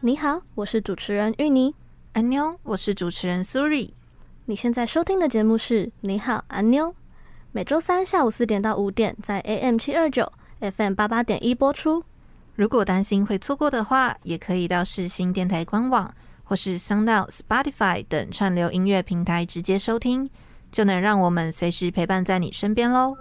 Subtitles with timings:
[0.00, 1.74] 你好，我是主持人芋泥。
[2.12, 3.92] 安妞，我是主持人苏瑞。
[4.44, 6.94] 你现在收听的节目是你好，安妞。
[7.50, 12.04] 每周三下午四点到五点，在 AM 七二九 FM 八八点一播出。
[12.54, 16.14] 如果担心会错过的话，也可以到世新电台官网。
[16.44, 20.30] 或是 SoundOut、Spotify 等串流音乐平台直接收听，
[20.70, 23.16] 就能让我们随时陪伴在你身边喽。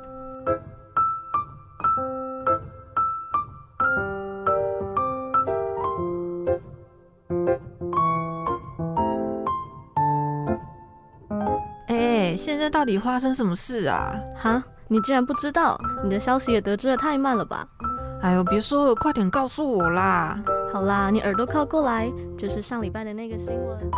[12.38, 14.16] 现在到底发生什么事啊？
[14.36, 15.76] 哈，你竟然不知道？
[16.04, 17.68] 你的消息也得知的太慢了吧？
[18.22, 20.40] 哎呦，别说了，快点告诉我啦！
[20.72, 23.92] 好啦，你耳朵靠过来，就是上礼拜的那个新闻。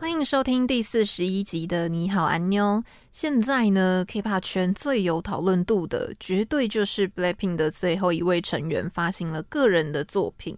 [0.00, 2.64] 欢迎收听第四十一集的《你好，安妞》。
[3.10, 10.56] 现在呢，K-pop 圈最有讨论度的，绝对就是 BLACKPINK 的最后一位成员发行了个人的作品。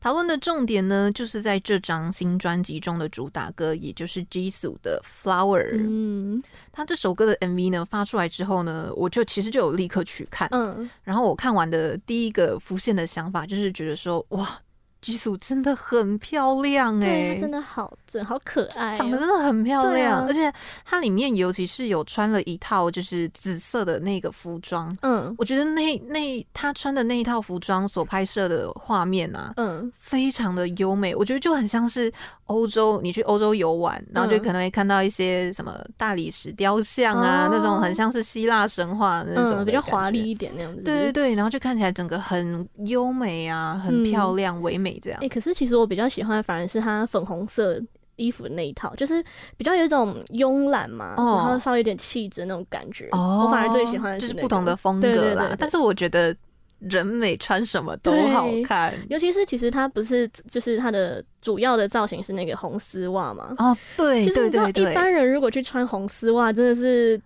[0.00, 5.70] 讨论的重点呢，就是在这张新专辑中的主打歌，也就是 Jisoo 的 Flower。
[5.74, 10.48] 嗯，他这首歌的 MV 呢，发出来之后呢，我就其实就有立刻去看。
[10.52, 14.58] 嗯，然后我看完的第一个浮现的想法，就是觉得说，哇。
[15.02, 20.52] Jisoo 真的很漂亮哎、欸，对，真的好真好可爱、喔，长得真的很漂亮，啊、而且
[20.84, 32.12] 它里面尤其是有穿了一套就是紫色的那个服装，嗯，我觉得那那他穿的那一套服装所拍摄的画面啊，嗯，非常的优美，我觉得就很像是
[32.44, 44.89] 欧洲，你去欧洲游玩，然后就可能会看到一些什么大理石雕像啊，嗯、那种很像是希腊神话的那种、嗯，比较华丽一点那样子，对对对，然后就看起来整个很优美啊，很漂亮，唯美。
[44.98, 47.80] 这样，哎、欸，可是其实我比较喜欢，反而是他粉红色
[48.16, 49.22] 衣服的那一套，就是
[49.56, 53.08] 比较有一种慵懒嘛，哦、然后稍微有点气质那种感觉。
[53.12, 55.54] 哦，我反而最喜欢就是不同的风格啦。
[55.58, 56.34] 但是我觉得
[56.80, 63.54] 人美穿什么都好看，尤其是其实他不是就是他的主要的造型是那个红丝袜嘛。
[63.58, 67.20] 哦，对，其实你知道一般人如果去穿红丝袜，真的是。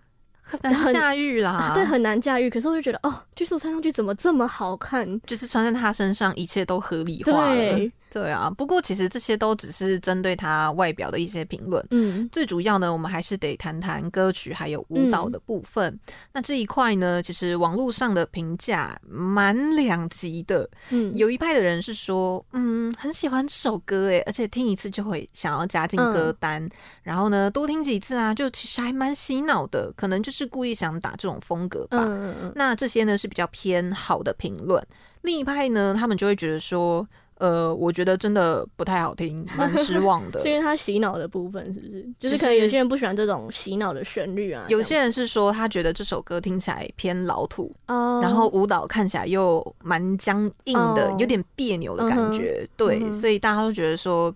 [0.45, 2.49] 很难驾驭啦、啊，对，很难驾驭。
[2.49, 5.19] 可是我就觉得，哦，Jisoo 穿上去怎么这么好看？
[5.21, 7.55] 就是穿在他身上，一切都合理化了。
[7.55, 11.85] 对对啊，不过其实这些都只是针对他外表的一些评论。
[11.91, 15.91] 嗯，最主要呢，我们还是得谈谈歌曲还有舞蹈的部分。
[15.91, 15.99] 嗯、
[16.31, 20.65] 那这一块呢，其实网络上的评价蛮两极的。
[20.91, 26.63] 嗯，有一派的人是说，嗯，很喜欢这首歌诶，而且听一次就会想要加进歌单。
[26.63, 26.71] 嗯、
[27.03, 29.91] 然后呢，多听几次啊，就其实还蛮洗脑的。
[29.97, 31.97] 可能就是故意想打这种风格吧。
[32.07, 32.53] 嗯。
[32.55, 34.81] 那这些呢是比较偏好的评论。
[35.23, 37.05] 另一派呢，他们就会觉得说。
[37.37, 40.39] 呃，我觉得真的不太好听，蛮失望的。
[40.43, 42.07] 是因为他洗脑的部分，是不是？
[42.17, 44.63] 就是可能有些人不喜欢这种洗脑的旋律啊。
[44.69, 48.23] 有些人是说他觉得这首歌听起来偏老土，oh.
[48.23, 51.19] 然后舞蹈看起来又蛮僵硬的，oh.
[51.19, 52.61] 有点别扭的感觉。
[52.61, 52.69] Uh huh.
[52.77, 53.13] 对，uh huh.
[53.13, 54.33] 所以大家都觉得说，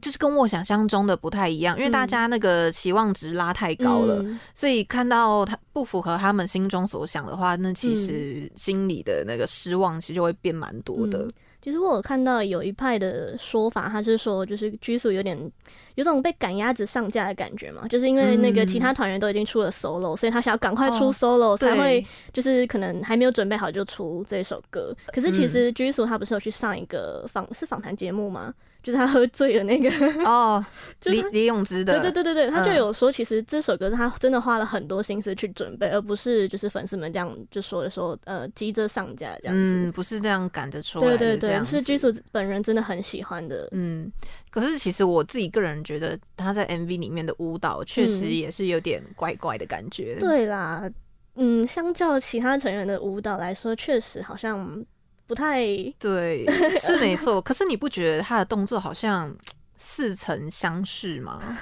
[0.00, 11.24] 就是跟我想象中的不太一样，因为大家那个期望值拉太高了，嗯、所以看到他不符合他们心中所想的话，那其实心里的那个失望其实就会变蛮多的。
[11.24, 11.32] 嗯
[11.64, 15.50] 其实我有看到有一派的说法，他是说就是 Jisoo 有点
[15.94, 24.94] 有种被赶鸭子上架的感觉嘛，就是因为那个其他团员都已经出了 solo，、嗯、所以他想要赶快出 solo、哦、才会就是可能还没有准备好就出这首歌。
[25.06, 28.52] 可是其实 Jisoo 他不是有去上一个访是访谈节目吗？
[28.84, 29.90] 就是他喝醉了那个。
[30.24, 30.64] 哦，
[31.04, 44.12] 李李永芝的，对对对对对，他就有说，其实这首歌是他真的花了很多心思去准备，而不是就是粉丝们这样就说的说，呃，急着上架这样子，嗯，不是这样赶着出来，对对对，是 Jisoo 本人真的很喜欢的，嗯，
[44.50, 50.90] 可是其实我自己个人觉得他在 MV 里面的舞蹈确实也是有点怪怪的感觉，嗯、对啦，
[51.36, 54.84] 嗯，相较其他成员的舞蹈来说，确实好像。
[55.26, 55.64] 不太
[55.98, 56.46] 对，
[56.78, 57.40] 是没错。
[57.40, 59.34] 可是你不觉得他的动作好像
[59.76, 61.58] 似曾相识吗？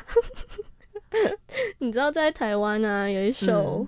[1.79, 3.87] 你知道在台湾啊，有一首，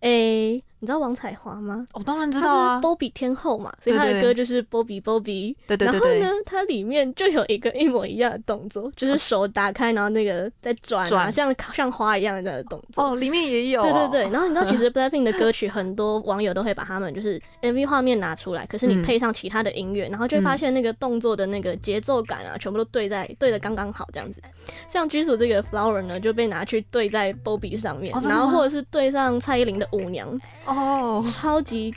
[0.00, 0.58] 诶、嗯。
[0.58, 1.86] 欸你知道王彩华吗？
[1.94, 5.56] 我、哦、当然知道啊，波比天后嘛，所以他的歌就是波比波比。
[5.66, 6.20] 对对对。
[6.20, 13.02] 然后呢，它里面就有一个一模一样的动作，就是手打开，然后那个在转、啊，像像花一样的那个动作。
[13.02, 13.80] 哦，里面也有。
[13.80, 14.22] 对对对。
[14.30, 24.42] 然后你知道，其实 Blackpink 的歌曲，很多网友都会把他们就是 MV 画面拿出来，可是你配上其他的音乐、嗯，然后就会发现那个动作的那个节奏感啊，全部都对在对的刚刚好这样子。
[24.86, 30.28] 像 Jisoo 这个 Flower 呢，就被拿去对在波比上面、哦，然后或者是对上蔡依林的舞娘。
[30.66, 31.22] 哦，超。
[31.22, 31.94] 超级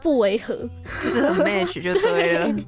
[0.00, 0.56] 不违和，
[1.02, 2.66] 就是很 match 就对了，对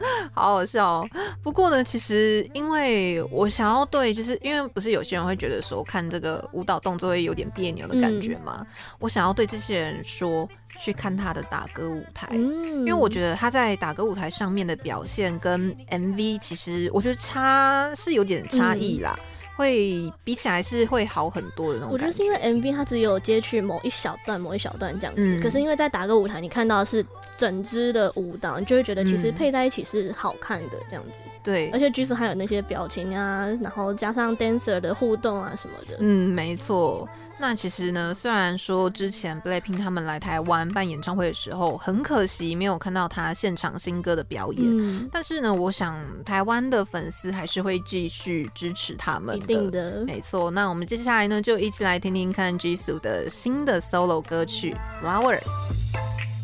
[0.32, 1.08] 好好笑哦。
[1.42, 8.66] 不过呢，其实因为我想要对，就是因为不是有些人会觉得说看这个舞蹈动作会有点别扭的感觉嘛，嗯。
[8.98, 10.48] 我想要对这些人说，
[10.80, 19.14] 去看他的打歌舞台，嗯，因为我觉得他在打歌舞台上面的表现跟 MV 其实我觉得差是有点差异啦。
[19.18, 19.24] 嗯
[19.60, 21.92] 会比起来是会好很多的那种。
[21.92, 27.04] 我觉得是因为 MV 它只有接去某一小段、某一小段这样子，嗯、可是因为在打歌舞台，你看到的是
[27.36, 31.10] 整支的舞蹈，你就会觉得其实配在一起是好看的这样子。
[31.42, 35.96] 对、嗯，而且 Jisoo 还有那些表情啊，然后加上 dancer 的互动啊什么的。
[35.98, 37.06] 嗯，没错。
[37.40, 49.44] 那其实呢，虽然说之前 Blackpink 他们来台湾办演唱会的时候，很可惜没有看到他现场新歌的表演，嗯、但是呢，我想台湾的粉丝还是会继续支持他们的。
[49.44, 50.50] 一定的，没错。
[50.50, 55.38] 那我们接下来呢，就一起来听听看 Jisoo 的新的 solo 歌曲《Flower》。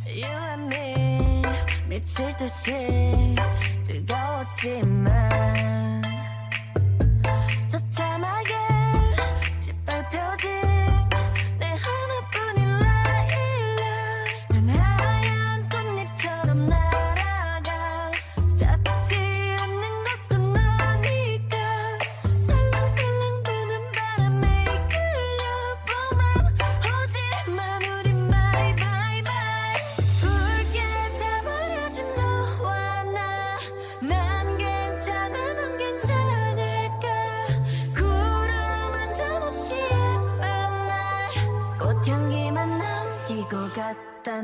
[0.06, 0.22] 你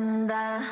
[0.02, 0.71] 知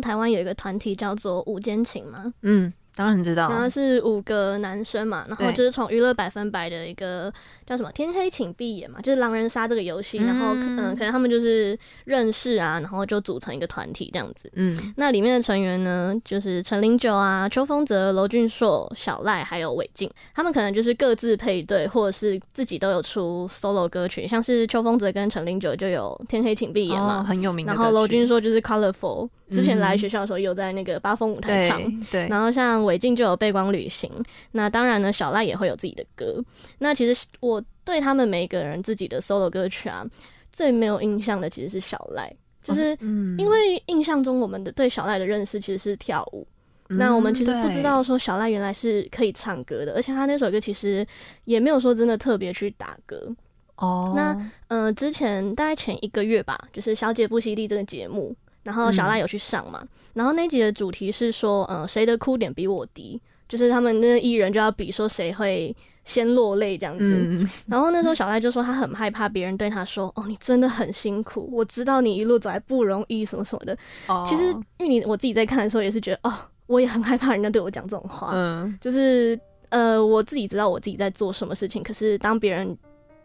[0.00, 2.32] 台湾有一个团体叫做五间情吗？
[2.42, 2.72] 嗯。
[2.96, 7.30] 当然知道，然后是五个男生嘛，然后就是从娱乐百分百的一个
[7.66, 14.50] 叫什么“天黑请闭眼”嘛，就是狼人杀这个游戏，然后嗯，可能他们就是认识啊，然后就组成一个团体这样子。
[14.54, 27.74] 嗯，那里面的成员呢，就是陈零九啊、邱风泽、娄俊硕、小赖还有韦静，他们可能就是各自配对，或者是自己都有出 solo 歌曲，像是邱风泽跟陈零九就有《天黑请闭眼》嘛，哦，很有名的。
[27.74, 31.78] 然后娄俊硕就是 Colorful，之前来学校的时候有在那个八风舞台唱。
[31.82, 32.85] 对，对，然后像。
[32.86, 34.10] 韦静就有背光旅行，
[34.52, 36.42] 那当然呢，小赖也会有自己的歌。
[36.78, 40.06] 那其实我对他们每一个人自己的 solo 歌曲啊，
[40.50, 42.96] 最没有印象的其实是小赖，就是
[43.36, 46.46] 因为印象中我们的对小赖的认识其实是跳舞，
[46.88, 51.06] 嗯，那我们其实不知道说小赖原来是可以唱歌的，而且他那首歌其实
[51.44, 53.30] 也没有说真的特别去打歌
[53.76, 54.14] 哦。
[54.16, 54.32] 那
[54.68, 58.34] 嗯，呃，之前大概前一个月吧，就是《小姐不熙娣》这个节目。
[58.66, 63.20] 然后小赖有去上嘛、嗯，然后那集的主题是说，嗯，谁的哭点比我低？
[63.48, 67.04] 就是他们那艺人就要比说谁会先落泪这样子。
[67.04, 73.78] 嗯、然后那时候小赖就说他很害怕别人对他说，哦，你真的很辛苦，我知道你一路走来不容易什么什么的。
[74.08, 76.34] 哦、其实因为你我自己在看的时候也是觉得，哦，
[76.66, 78.32] 我也很害怕人家对我讲这种话。
[78.34, 82.76] 嗯，就是呃，我自己知道我自己在做什么事情，可是当别人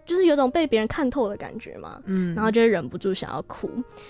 [0.05, 3.69] 就是有种被别人看透的感觉嘛，嗯，然后就忍不住想要哭。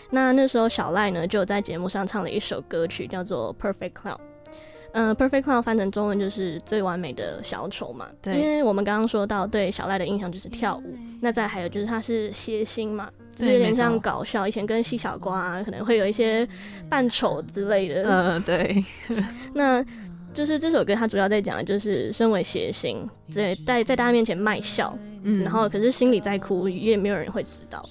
[0.09, 4.15] 那那时候小赖呢，就在节目上唱了一首歌曲，叫做《Perfect Clown》。
[4.93, 8.09] 嗯，Perfect Clown 翻成中文就是最完美的小丑嘛。
[8.21, 14.45] 对，因为我们刚刚说到对小赖的印象就是跳舞，那再还有就是他是谐星嘛，就是有点像搞笑。
[14.45, 16.45] 以前跟细小瓜啊，可能会有一些
[16.89, 18.03] 扮丑之类的。
[18.03, 18.83] 嗯，对。
[19.55, 19.81] 那
[20.33, 27.83] 就是这首歌，它主要在讲的就是身为谐星，在在在大家面前卖笑，嗯，然后可是心里在哭，也没有人会知道。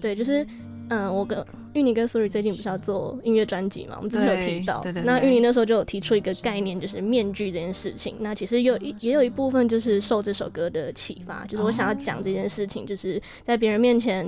[0.00, 0.46] 对，就是。
[0.92, 1.38] 嗯，我跟
[1.72, 3.94] 芋泥跟 Sury 最近不是要做音乐专辑嘛？
[3.98, 8.16] 我们之前有提到，对对对对，那芋泥那时候就有提出一个概念，就是面具这件事情。
[8.18, 14.26] 那其实有一也有一部分就是受这首歌的启发，就是我想要讲这件事情，就是在别人面前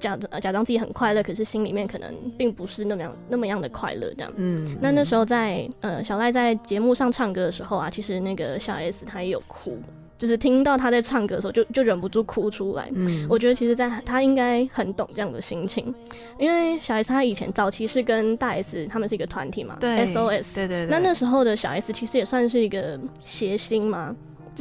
[0.00, 4.32] 假假装自己很快乐，可是心里面可能并不是那么样那么样的快乐这样。
[4.36, 9.78] 嗯，那那时候在呃小赖在节目上唱歌的时候啊，其实那个小 S 她也有哭。
[10.16, 12.90] 就是听到他在唱歌的时候就，就就忍不住哭出来。
[12.92, 15.94] 嗯，我觉得其实在他应该很懂这样的心情，
[16.40, 20.86] 因为小 S 他以前早期是跟大 S 他们是一个团体嘛，对，SOS，对对对。
[20.90, 24.12] 那那时候的小 S 其实也算是一个谐星嘛。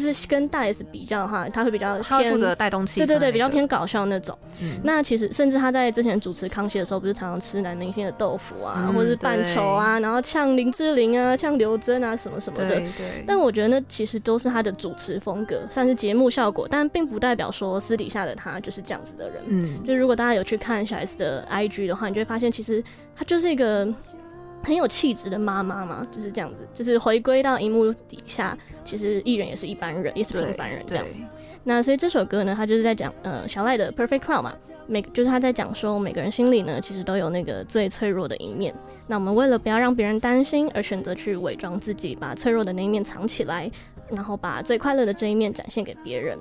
[0.03, 4.37] 就是跟大 S 比较的话，他会比较偏，他负责带动气氛，对对对，比较偏搞笑那种。
[4.61, 12.69] 嗯、那其实甚至他在之前主持康熙的时候，不是常常吃男明星的豆腐啊，嗯、或者是扮丑啊，然后呛林志玲啊，呛刘真啊，什么什么的。
[12.69, 13.23] 对，对。
[13.25, 19.41] 但我觉得那其实都是他的主持风格，算是节目效果，但并不代表说私底下的他就是这样子的人。
[19.47, 19.83] 嗯。
[19.85, 22.83] 就如果大家有去看小 S 的 IG 的话，你就会发现，其实
[23.15, 23.87] 他就是一个。
[24.67, 31.05] 很有气质的妈妈嘛，就是这样子，就是回归到荧幕底下，其实艺人也是一般人，也是平凡人这样。
[31.63, 34.53] 那所以这首歌呢，他就是在讲，呃，小赖的 Perfect Cloud 嘛，
[34.87, 38.75] 每就是他在讲说，每个人心里呢，其实都有那个最脆弱的一面。
[39.07, 43.71] 那我们为了不要让别人担心，而选择去伪装自己，把脆弱的那一面藏起来，
[44.09, 46.37] 然后把最快乐的这一面展现给别人。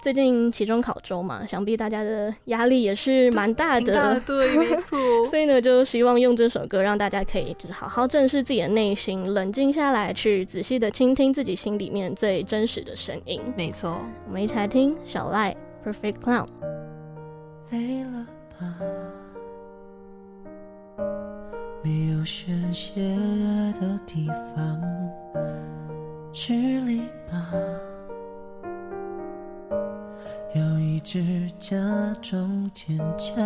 [0.00, 4.96] 最近期中考周嘛，想必大家的压力也是蛮大的，大的，对，没错。
[5.26, 13.40] 所以呢，就希望用这首歌让大家可以就是好好正视自己的内心，冷静下来，去仔细的倾听自己心里面最真实的声音。
[13.56, 16.46] 没错，我们一起来听小赖 Perfect Clown。
[17.70, 18.26] 累了
[18.58, 18.74] 吧？
[21.82, 23.00] 没有宣泄
[23.80, 24.80] 的地方，
[26.32, 27.52] 吃力吧？
[30.54, 31.76] 要一直假
[32.22, 33.36] 装坚强，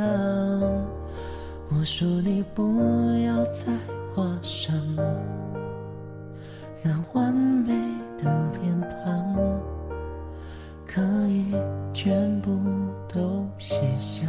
[1.68, 2.62] 我说你不
[3.24, 3.72] 要再
[4.14, 4.74] 画上
[6.82, 7.74] 那完美
[8.18, 9.34] 的脸庞，
[10.86, 11.46] 可以
[11.92, 12.60] 全部
[13.12, 14.26] 都卸下。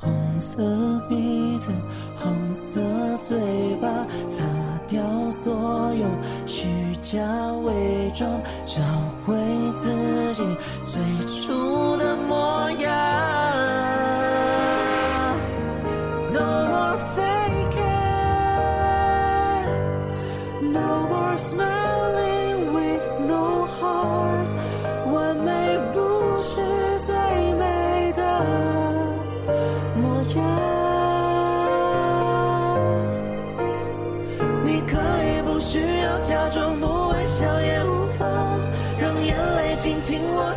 [0.00, 0.62] 红色
[1.08, 1.70] 鼻子，
[2.16, 2.80] 红色
[3.20, 3.88] 嘴巴，
[4.30, 4.44] 擦
[4.86, 6.06] 掉所有
[6.46, 6.68] 虚
[7.02, 7.20] 假
[7.64, 8.80] 伪装，找
[9.26, 9.34] 回
[9.82, 10.44] 自己
[10.86, 13.27] 最初的模样。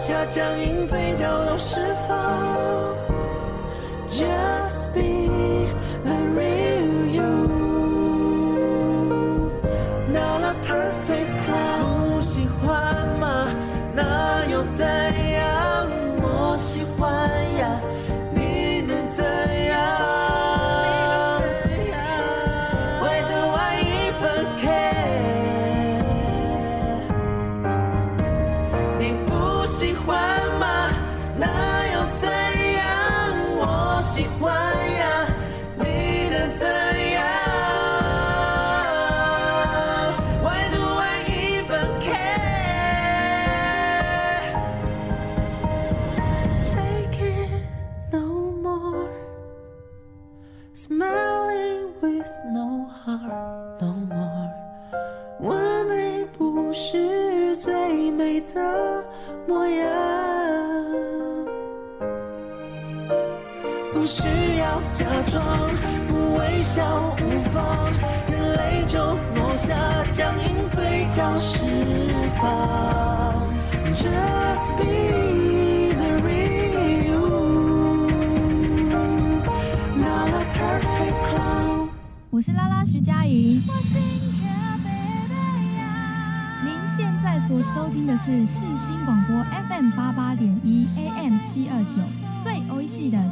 [0.01, 1.75] 下，僵硬嘴角都释
[2.08, 2.96] 放。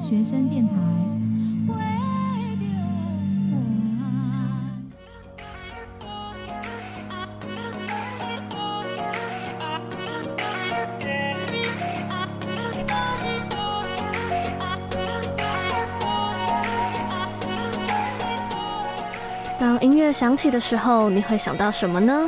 [0.10, 0.74] 学生电台。
[19.60, 22.28] 当音乐响起的时候，你会想到什么呢？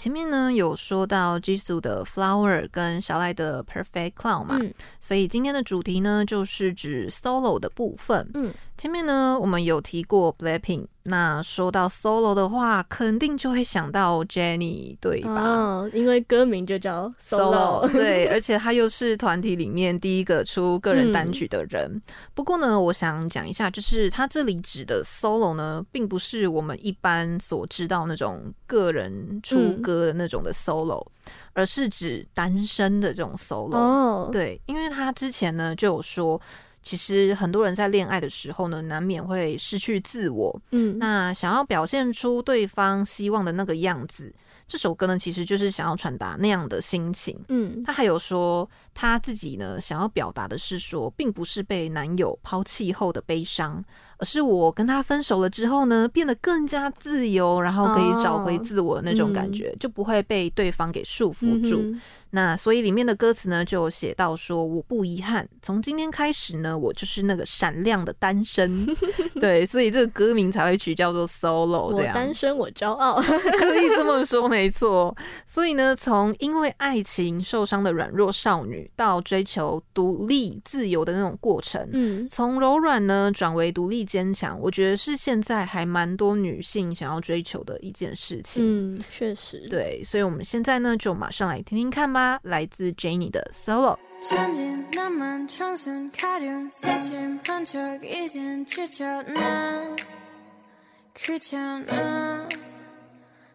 [0.00, 8.26] 前面呢有说到 Jisoo 的 Flower 跟小赖的 Perfect Clown 嘛，嗯，所以今天的主题呢就是指 solo 的部分。
[8.32, 10.86] 嗯，前面呢我们有提过 Blackpink。
[11.04, 15.42] 那说到 solo 的话，肯定就会想到 Jennie，对吧？
[15.42, 21.90] 哦，因为歌名就叫 solo，, solo 对，而且他又是团体里面第一个出个人单曲的人。
[21.90, 22.02] 嗯、
[22.34, 33.74] 不过呢，我想讲一下，就是他这里指的 solo 呢，并不是我们一般所知道那种个人出歌的那种的 solo，、嗯、而是指单身的这种 solo。
[33.74, 36.38] 哦，对，因为他之前呢就有说。
[36.82, 40.60] 其实很多人在恋爱的时候呢，难免会失去自我。
[40.70, 44.32] 嗯，那想要表现出对方希望的那个样子，
[44.66, 47.38] 这首歌呢，其实就是想要传达那样的心情。
[47.48, 48.68] 嗯，他还有说
[49.00, 53.82] 他自己呢，想要表达的是说，并不是被男友抛弃后的悲伤。
[54.18, 61.80] 而是我跟他分手了之后呢，变得更加自由，然后可以找回自我的那种感觉，哦嗯、就不会被对方给束缚住。
[61.80, 61.98] 嗯、
[62.32, 68.86] 那所以里面的歌词呢，就写到说：“我不遗憾，从今天开始呢，我就是那个闪亮的单身。
[69.40, 71.94] ”对，所以这个歌名才会取叫做 Solo。
[71.96, 73.22] 这样，我单身我骄傲，
[73.58, 75.16] 可以这么说，没错。
[75.46, 84.00] 所以呢，从因为爱情受伤的软弱少女，到追求独立自由的那种过程，嗯，从柔软呢转为独立。
[84.10, 88.94] 坚强，我觉得是现在还蛮多女性想要追求的一件事情。
[88.94, 93.96] 嗯，确实，对，所以我们现在呢，就马上来听听看吧，来自 Jennie 的 Solo。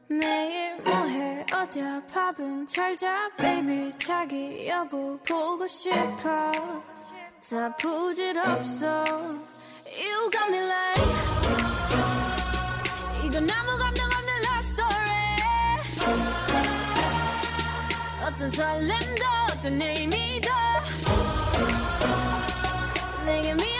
[0.08, 1.46] 매일 뭐해?
[1.52, 3.91] 어디야 밥은 잘자 baby.
[3.98, 6.52] 자기 여보 보고 싶어.
[7.50, 9.04] 다 부질없어.
[9.06, 11.04] You got me like
[13.26, 15.26] 이건 아무 감정 없는 love story.
[18.28, 20.50] 어떤 설렘도 어떤 의미도
[23.26, 23.75] 내게 미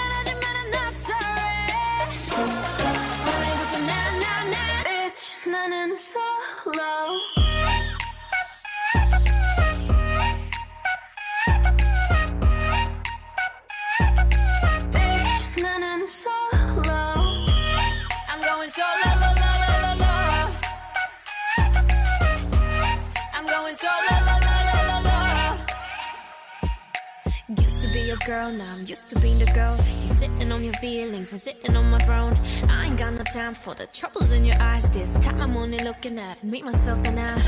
[30.85, 32.39] feelings and sitting on my throne.
[32.69, 34.91] I ain't got no time for the troubles in your eyes.
[34.91, 37.41] This time I'm only looking at me, myself, and I.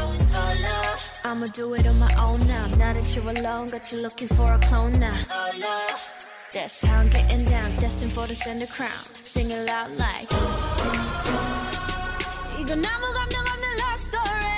[1.24, 2.66] I'ma do it on my own now.
[2.78, 5.16] Now that you're alone, got you looking for a clone now.
[6.52, 9.04] That's how I'm getting down, destined for the center crown.
[9.24, 10.28] Sing it loud like.
[12.60, 14.52] 이건 아무 감정 없는 love story.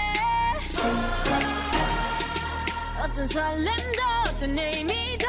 [3.02, 5.26] 어떤 설렘도 어떤 의미도.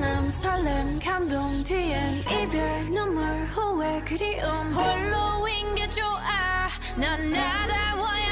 [0.00, 8.25] 남 설렘 감동 뒤엔 이별 눈물 후회 그리움 홀로인 게 좋아 난 나다워야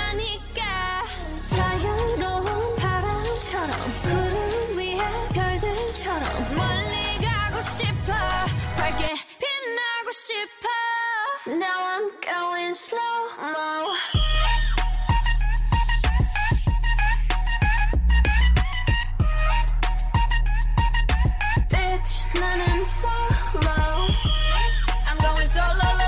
[7.65, 8.13] 싶어
[8.77, 10.69] 밝게 빛나고 싶어
[11.47, 13.97] Now I'm going slow-mo
[22.41, 24.09] 나는 solo
[25.07, 26.04] I'm going solo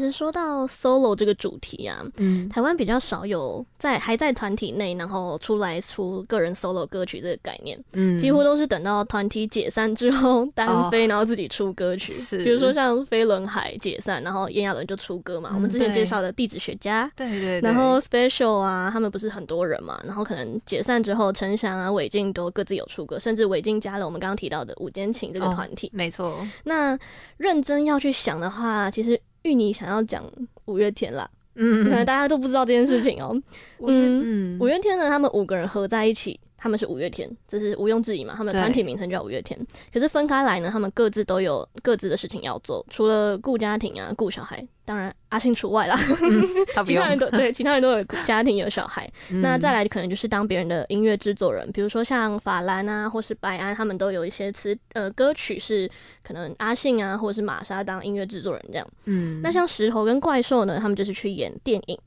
[0.00, 12.12] 实说到 solo 这个主题啊，嗯，台湾比较少有在还在团体内，然后出来出个人 solo 歌曲这个概念，嗯，几乎都是等到团体解散之后单飞，然后自己出歌曲。
[12.12, 15.50] 是，比如说像飞轮海解散，然后炎亚纶就出歌嘛。
[15.54, 25.90] 我们之前介绍的地质学家，对对，然后 Special 啊，他们不是很多人嘛，然后可能解散之后，陈翔啊、韦静都各自有出歌，甚至韦静加了我们刚刚提到的五间情这个团体。
[25.92, 26.98] 没错，那
[27.36, 29.20] 认真要去想的话，其实。
[29.44, 30.24] 芋泥想要讲
[30.64, 33.40] 五月天啦，嗯，可能大家都不知道这件事情哦、
[33.78, 33.88] 喔。
[33.88, 36.38] 嗯，五月天呢，他们五个人合在一起。
[36.64, 38.32] 他们是五月天，这是毋庸置疑嘛？
[38.34, 39.54] 他们的团体名称叫五月天。
[39.92, 45.94] 可是分开来呢，他们各自都有各自的事情要做，除了顾家庭啊、顾小孩，当然阿信除外啦。
[46.22, 46.42] 嗯、
[46.86, 49.06] 其他人都对，其他人都有家庭有小孩。
[49.28, 55.86] 嗯、那再来可能就是当别人的音乐制作人，比如说像法兰啊，或是白安，他们都有一些词呃歌曲是
[56.22, 58.88] 可能阿信啊，或者是玛莎当音乐制作人这样。
[59.04, 61.98] 嗯，那像石头跟怪兽呢，他们就是去演电影。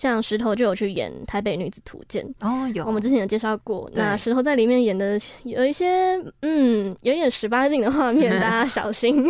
[0.00, 3.86] 像石头就有去演《台北女子图鉴》哦，有我们之前有介绍过。
[3.92, 9.22] 那石头在里面演的有一些嗯，有点十八禁的画面， 大家小心。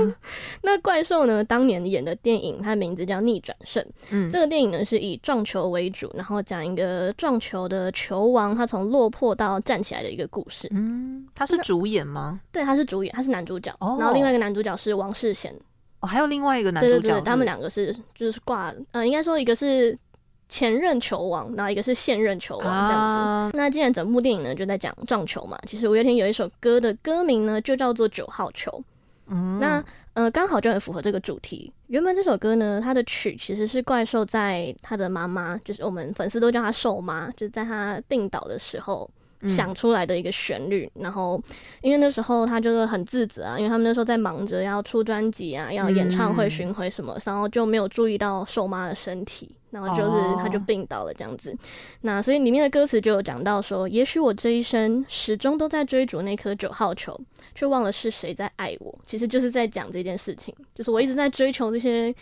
[0.64, 3.82] 那怪兽呢，当年演的电影，它的名字叫《逆转胜》。
[4.12, 10.66] 嗯，这个电影呢是以撞球为主，然后讲一个撞球的球王，他从落魄到站起来的一个故事。
[10.70, 12.40] 嗯，他是主演吗？
[12.50, 13.70] 对，他是主演，他是男主角。
[13.78, 15.54] 哦，然后另外一个男主角是王世贤。
[16.00, 19.94] 哦，还有另外一个男主角，对对对，他们两个是就是挂，呃，应该说一个是。
[20.48, 22.96] 前任球王，然后一个是现任球王这样子。
[22.96, 28.70] 啊、那既然整部电影呢就在讲撞球嘛，其实五月天有一首歌的歌名呢就叫做《九号球》。
[29.26, 31.72] 嗯，那呃刚好就很符合这个主题。
[31.86, 39.08] 原本这首歌呢，它的曲其实是怪兽在他的妈妈，就是我们粉丝都叫他兽妈，就是在他病倒的时候。
[39.44, 41.40] 想出来的一个旋律，然后
[41.82, 51.56] 因为那时候他就是很自责啊，因为他们那时候在忙着要出专辑啊，要演唱会巡回什么，然后就没有注意到瘦妈的身体，然后就是他就病倒了这样子。
[52.02, 57.18] 那所以里面的歌词就有讲到说，也许我这一生始终都在追逐那颗九号球，
[57.54, 58.98] 却忘了是谁在爱我。
[59.06, 62.14] 其实就是在讲这件事情，就是我一直在追求这些。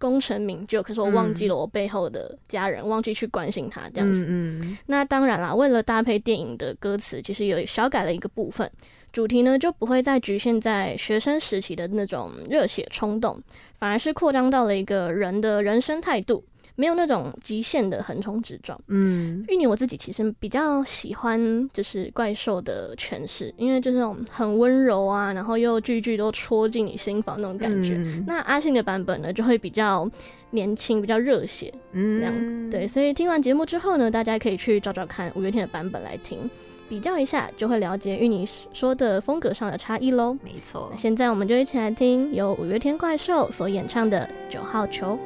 [0.00, 4.24] 功成名就，可是我忘记了我背后的家人，嗯、忘记去关心他这样子。
[4.26, 8.68] 嗯嗯、那当然啦，为了搭配电影的歌词，其实有小改了一个部分，
[9.12, 13.38] 主题呢就不会再局限在学生时期的那种热血冲动，
[13.78, 16.42] 反而是扩张到了一个人的人生态度。
[16.80, 18.80] 没有那种极限的横冲直撞。
[18.88, 27.96] 嗯，芋泥我自己其实比较喜欢就是怪兽的诠释，因为就是那种很温柔啊，然后又句句都戳进你心房那种感觉。
[27.98, 30.10] 嗯、那阿信的版本呢，就会比较
[30.52, 31.70] 年轻，比较热血。
[31.92, 32.88] 嗯，这样对。
[32.88, 36.48] 所以听完节目之后呢，大家可以去找找看五月天的版本来听，
[36.88, 40.32] 比较一下，就会了解芋泥说的风格上的差异喽。
[40.42, 40.90] 没错。
[40.96, 45.18] 现在我们就一起来听由五月天怪兽所演唱的《九号球》。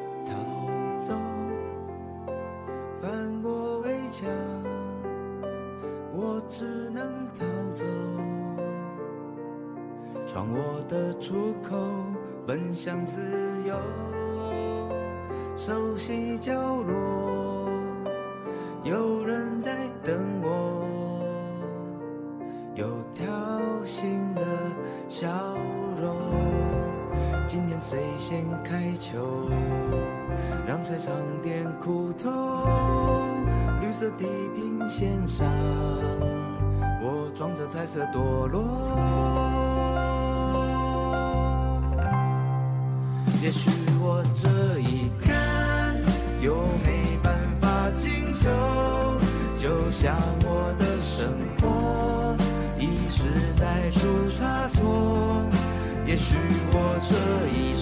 [6.17, 7.85] 我只能逃走，
[10.25, 11.77] 闯我的出口，
[12.47, 13.21] 奔向自
[13.67, 13.77] 由。
[15.57, 17.69] 熟悉角落，
[18.85, 20.87] 有人在等我，
[22.77, 23.27] 有挑
[23.85, 24.43] 衅的
[25.09, 25.29] 笑
[26.01, 26.17] 容。
[27.49, 29.49] 今天谁先开球，
[30.65, 33.34] 让谁尝点苦头。
[33.95, 34.27] 色地
[34.57, 35.47] 平线上，
[37.01, 38.65] 我装着彩色堕落。
[43.41, 45.95] 也许我这一看
[46.41, 48.51] 又没办法强求，
[49.55, 52.35] 就像我的生活
[52.77, 55.47] 一直在出差错。
[56.05, 56.35] 也许
[56.73, 57.15] 我这
[57.57, 57.73] 一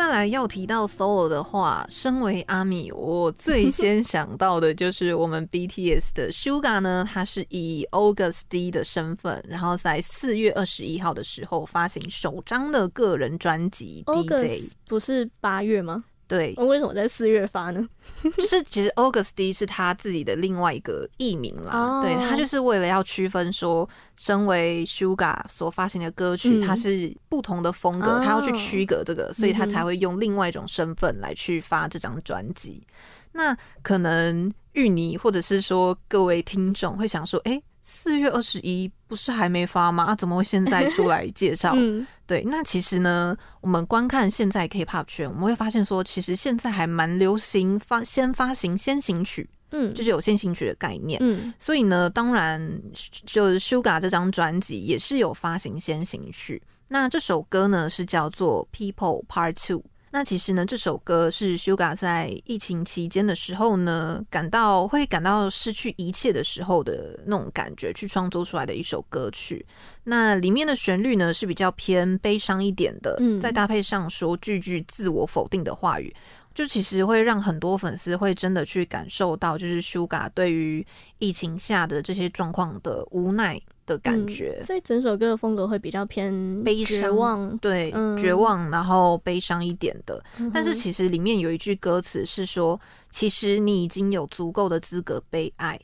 [0.00, 14.02] 再来要提到 solo 的话，身为阿米，我最先想到的就是我们 BTS 的 Suga 呢，他是以 August D 的身份，然后在四月二十一号的时候发行首张的个人专辑。
[14.06, 16.02] DJ 不是八月吗？
[16.30, 17.88] 对，为什么在四月发呢？
[18.22, 21.96] 就是其实 August D 是他自己的另外一个艺名啦。
[21.96, 22.04] Oh.
[22.04, 28.40] 对，他就是为了要区分说，身为 Suga 所发行的歌曲，它、嗯、是不同的风格，他、oh.
[28.44, 32.86] 要去区隔这个，所以他才会用另外一种身份来去发这张专辑。
[32.86, 32.94] 嗯、
[33.32, 37.62] 那可能芋泥或者是说各位听众会想说，哎、欸。
[37.92, 40.04] 四月二十一不是还没发吗？
[40.04, 41.72] 啊，怎么会现在出来介绍？
[41.76, 52.80] 嗯、对，那其实呢，我们观看现在 K-pop 圈，我们会发现说，其实现在还蛮流行发先发行先行曲，嗯，就是有先行曲的概念，嗯，所以呢，当然
[53.26, 56.62] 就是 Suga 这张专辑也是有发行先行曲。
[56.86, 59.82] 那这首歌呢是叫做 People Part Two。
[60.12, 69.64] 那其实呢，这首歌是 Suga 在疫情期间的时候呢，感到会感到失去一切的时候的那种感觉，去创作出来的一首歌曲。
[70.04, 76.12] 那里面的旋律呢是比较偏悲伤一点的，嗯，再搭配上说句句自我否定的话语，
[76.52, 80.84] 就其实会让很多粉丝会真的去感受到，就是 Suga 对于
[81.20, 83.60] 疫情下的这些状况的无奈。
[83.90, 90.22] 的感觉、嗯，所以整首歌的风格会比较偏悲伤，对，嗯、绝望，然后悲伤一点的。
[90.38, 95.78] 嗯、但是其实里面有一句歌词是说：“其实你已经有足够的资格被爱。”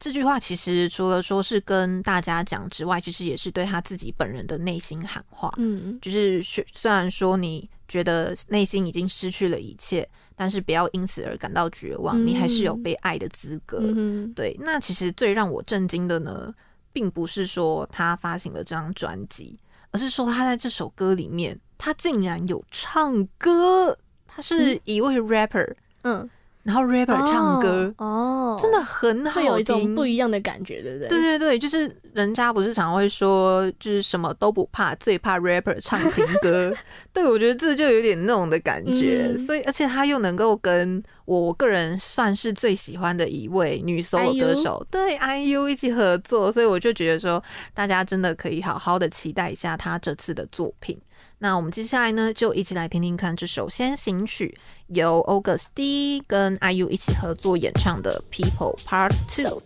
[0.00, 5.52] 这句话其实除了说是跟大家讲之外，其实也是对他自己本人的内心喊话。
[5.58, 13.78] 嗯，就是虽然说你觉得内心已经失去了一切，但是不要因此而感到绝望，嗯、你还是有被爱的资格。
[13.80, 14.56] 嗯，对。
[14.58, 16.52] 那其实最让我震惊的呢？
[16.92, 19.58] 并不是说他发行了这张专辑，
[19.90, 26.28] 而是说他在这首歌里面，他竟然有唱歌，他是一位 rapper，嗯。
[26.62, 31.08] 然后 rapper 唱歌哦，真的很好听，有一种不一样的感觉，对不对？
[31.08, 36.72] 对对对，就是人家不是常会说，就是什么都不怕，最怕 rapper 唱情歌。
[37.12, 39.26] 对，我觉得这就有点那种的感觉。
[39.30, 47.42] 嗯、所以，而且他又能够跟我个人算是最喜欢的一位女 solo 歌手，对 IU 一起合作，所以我就觉得说，
[47.74, 50.96] 大家真的可以好好的期待一下他这次的作品。
[51.42, 59.60] 那我们接下来呢，就一起来听听看这首先行曲，由 August D 跟 IU 一起合作演唱的《People Part Two》。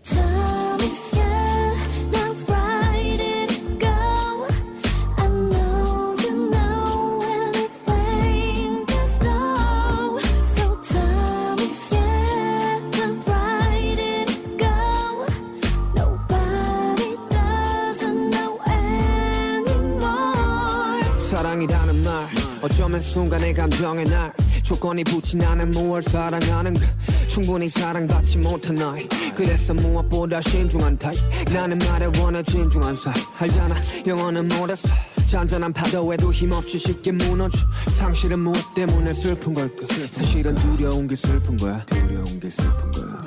[22.86, 29.74] 어쩌면 순간의 감정에 날 조건이 붙이 나는 무얼 사랑하는가 그 충분히 사랑받지 못한 아이 그래서
[29.74, 31.16] 무엇보다 신중한 타입.
[31.52, 33.74] 나는 말에 원해 진중한 사이 알잖아
[34.06, 34.88] 영원은 못했어
[35.28, 37.58] 잔잔한 파도에도 힘없이 쉽게 무너져.
[37.98, 39.84] 상실은 무엇 때문에 슬픈 걸까?
[40.12, 41.84] 사실은 두려운 게 슬픈 거야.
[41.86, 43.24] 두려운 게 슬픈 거야.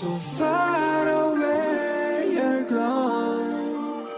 [0.00, 4.08] So far away you're gone.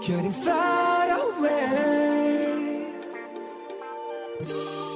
[0.00, 2.07] Getting far away.
[4.38, 4.87] Thank you.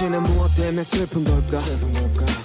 [0.00, 1.60] 당신은 무엇 때문에 슬픈 걸까?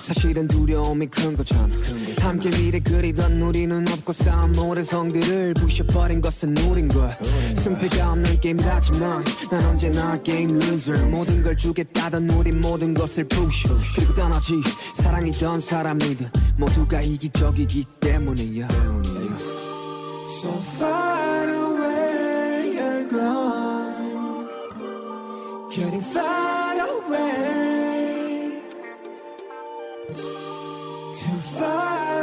[0.01, 1.73] 사실은 두려움이 큰 거잖아.
[2.19, 7.17] 함께 미래 그리던 우리는 없고 싸움 모래성들을 부셔버린 것은 우린 걸.
[7.55, 11.07] 승패가 없는 게임이지만 난 언제나 게임 loser.
[11.07, 13.69] 모든 걸 주겠다던 우리 모든 것을 push.
[13.95, 14.55] 그리고 떠나지
[14.95, 18.67] 사랑이던 사람이든 모두가 이기적이기 때문이야.
[20.27, 24.49] So far away you're gone.
[25.71, 26.54] Getting far
[30.13, 32.14] to fight.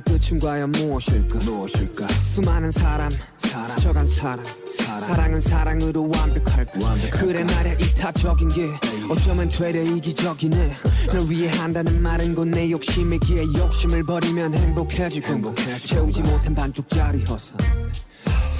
[0.00, 1.38] 사랑의 끝은 과연 무엇일까?
[1.44, 2.06] 무엇일까?
[2.24, 4.44] 수많은 사람 사람 스쳐간 사람
[4.78, 6.72] 사랑 사랑 은 사랑으로 완벽할까?
[6.82, 7.18] 완벽할까?
[7.18, 8.68] 그래 말야 이타적인 게
[9.08, 10.72] 어쩌면 되려 이기적이네.
[11.12, 15.86] 널 위해 한다는 말은 곧 내 욕심이기에 욕심을 버리면 행복해지고 행복해지고.
[15.86, 17.54] 채우지 못한 반쪽짜리 허사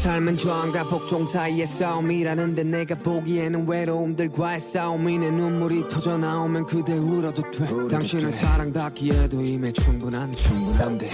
[0.00, 5.30] 삶은 저항과 복종 사이의 싸움이라는데 내가 보기에는 외로움들과의 싸움이네.
[5.30, 7.66] 눈물이 터져 나오면 그대 울어도 돼.
[7.90, 11.04] 당신은 사랑받기에도 이미 충분한 충분한데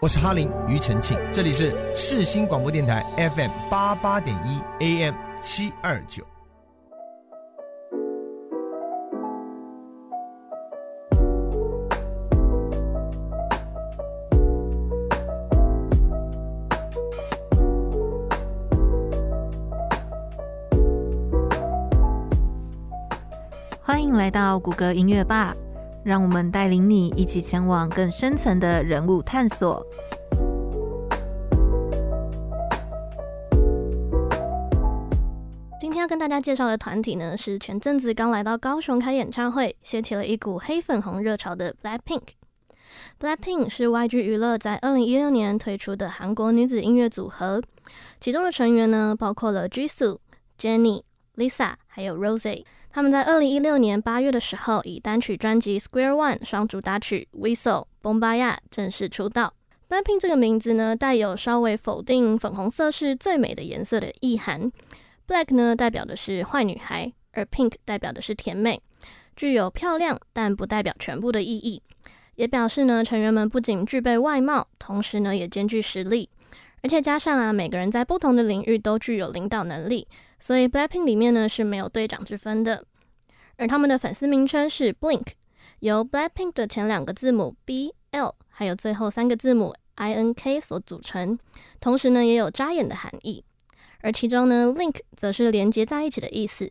[0.00, 6.22] 我是哈林庾澄庆，这里是世新广播电台 FM 八八点一 AM 七二九。
[23.82, 25.56] 欢迎来到谷歌音乐吧。
[26.08, 29.86] 让我们带领你一起前往更深层的人物探索。
[35.78, 42.22] 今天要跟大家介绍的团体呢，是前阵子刚来到高雄开演唱会，掀起了一股黑粉红热潮的 Blackpink。
[43.20, 47.62] Blackpink 是 YG 娱乐在二零一六年推出的韩国女子音乐组合，
[48.18, 50.16] 其中的成员呢，包括了 Jisoo、
[50.58, 51.02] Jennie、
[51.36, 52.64] Lisa，还有 Rose。
[52.98, 59.54] 他们在二零一六年八月的时候，以单曲专辑《Square One》双主打曲《Whistle》Bombaya 正式出道。
[59.88, 64.72] Blackpink 这个名字呢，带有稍微否定粉红色是最美的颜色的意涵。
[65.28, 68.82] Black 呢，代表的是坏女孩，而 Pink 代表的是甜美，
[69.36, 71.80] 具有漂亮但不代表全部的意义。
[72.34, 76.28] 也表示呢，成员们不仅具备外貌，同时呢，也兼具实力。
[76.82, 80.08] 而且加上啊，每个人在不同的领域都具有领导能力。
[80.38, 82.84] 所以 Blackpink 里面呢，是没有队长之分的，
[83.56, 85.26] 而他们的粉丝名称是 Blink，
[85.80, 91.38] 由 Blackpink 的前两个字母 B、L，还有最后三个字母 I、N、K 所组成，
[91.80, 93.44] 同时呢也有扎眼的含义。
[94.00, 96.70] 而其中呢，Link 则是连接在一起的意思，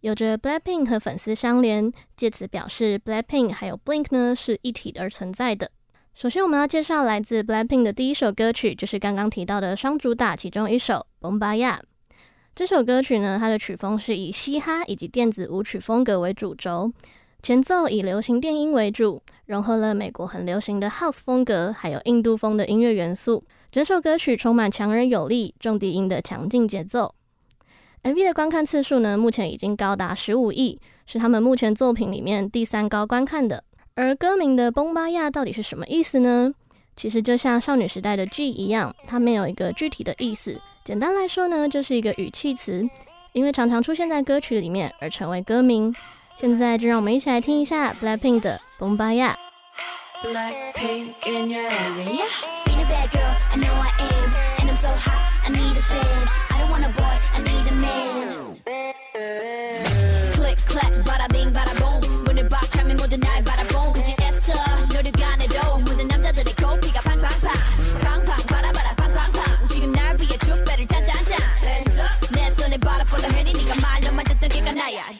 [0.00, 5.70] 有着 Blackpink 和粉丝相连，借此表示 Blackpink 还有 Blink 呢是一体而存在的。
[6.12, 11.78] 首先我们要介绍来自 Blackpink 的第一首歌曲，就是刚刚提到的双主打其中一首 Bombaya。
[12.56, 16.90] 这首歌曲呢，它的曲风是以嘻哈以及电子舞曲风格为主轴，
[17.42, 23.44] 前奏以流行电音为主，融合了美国很流行的 House 风格，还有印度风的音乐元素。
[23.70, 27.14] 整首歌曲充满强而有力、重低音的强劲节奏。
[28.02, 33.62] MV 的观看次数呢，目前已经高达十五亿，是他们目前作品里面第三高观看的。
[33.96, 36.54] 而歌名的崩巴亚到底是什么意思呢？
[36.96, 40.58] 其实就像少女时代的 G 一样，它没有一个具体的意思。
[40.86, 42.88] 简单来说呢，就是一个语气词，
[43.32, 45.92] 因为常常出现在歌曲里面而成为歌名。
[46.36, 49.34] 现在就让我们一起来听一下 Blackpink 的 Boombayah。
[50.22, 50.52] 신난
[74.88, 75.15] yeah, yeah.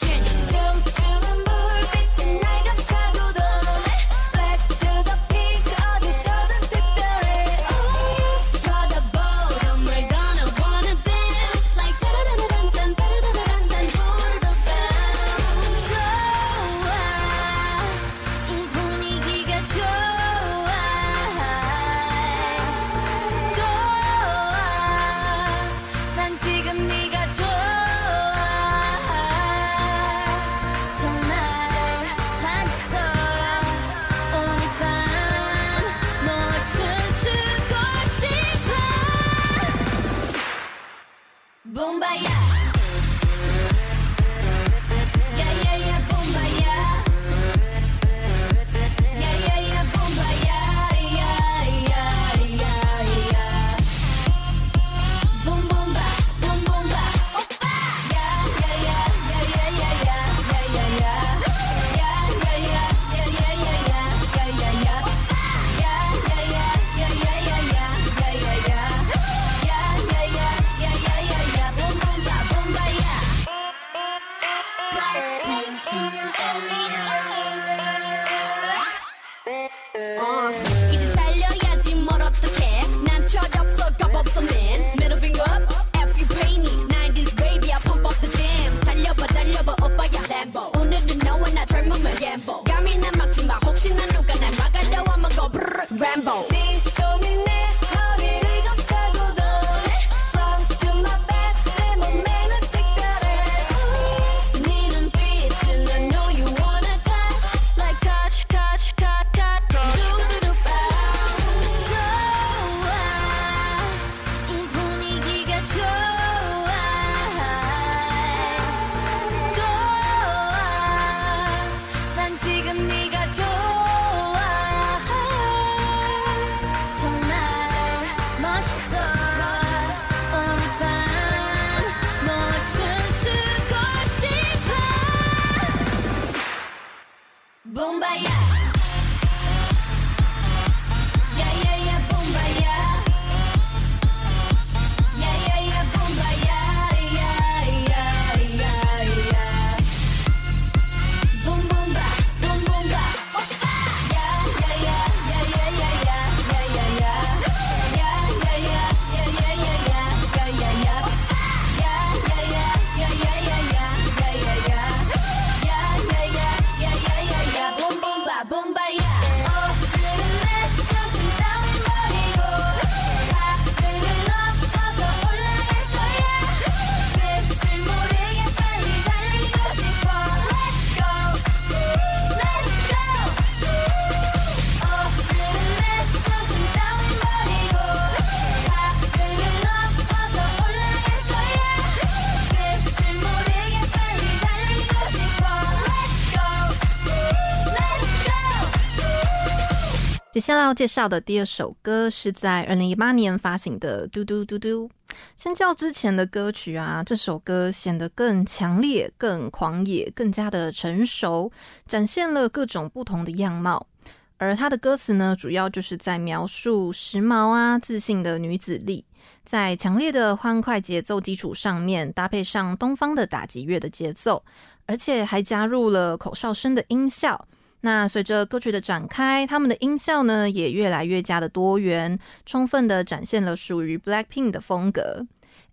[200.47, 204.89] 接下来要介绍的第二首歌是在二零一八年发行的《嘟嘟嘟嘟》。
[205.35, 211.51] 相较之前的歌曲啊，这首歌显得更强烈、更狂野、更加的成熟，
[211.89, 213.89] 展现了各种不同的样貌。
[214.37, 219.05] 而它的歌词呢，主要就是在描述时髦啊、自信的女子力，
[219.45, 224.45] 在强烈的欢快节奏基础上面，搭配上东方的打击乐的节奏，
[224.87, 227.49] 而且还加入了口哨声的音效。
[227.87, 235.25] 那随着歌曲的展开，他们的音效呢也越来越加的多元，充分的展现了属于 Blackpink 的风格。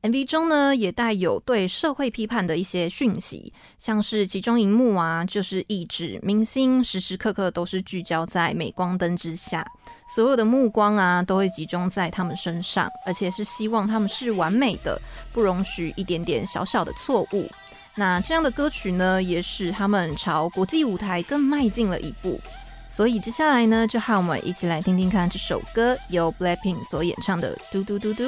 [0.04, 9.66] MV 中呢也带有对社会批判的一些讯息，像是其中一幕啊，就是意指明星时时刻刻都是聚焦在镁光灯之下，
[10.14, 15.02] 所有的目光啊都会集中在他们身上，而且是希望他们是完美的，
[15.32, 17.50] 不容许一点点小小的错误。
[17.95, 22.41] 那这样的歌曲呢，也使他们朝国际舞台更迈进了一步。
[22.87, 28.25] 所以接下来呢，就和我们一起来听听看这首歌，由 Blackpink 所演唱的《嘟嘟嘟嘟》。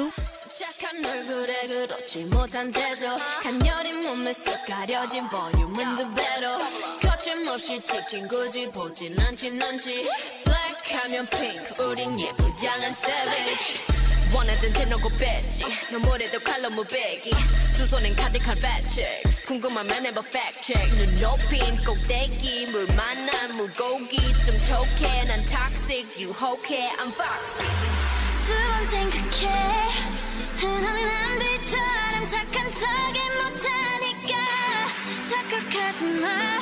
[0.51, 6.57] 착한 얼굴에 그렇지 못한 태도 간녀린 몸에 쏙 가려진 볼륨은 두 배로
[7.01, 10.09] 거침없이 찍힌 굳이 보진 않진 않지
[10.43, 14.04] 블랙하면 핑크 우린 예쁘장한 savage
[14.36, 15.64] 원하던 대놓고 뺐지.
[15.92, 17.30] 너무래도 칼로 무배기.
[17.74, 19.02] 두 손엔 카드 칼 배치
[19.46, 20.20] 궁금하면 해봐
[20.62, 20.94] check.
[20.96, 24.18] 눈 높인 꼭대기 물 만난 물고기.
[24.44, 26.04] 좀 톡해 난 toxic.
[26.20, 27.66] 유혹해 I'm foxy.
[28.44, 29.90] 두번 생각해.
[30.58, 34.36] 흔한 남들처럼 착한 척이 못하니까.
[35.30, 36.60] 착각하지 마.